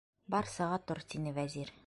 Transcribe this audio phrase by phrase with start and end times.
[0.35, 1.77] -Бар, сыға тор,- тине Вәзир.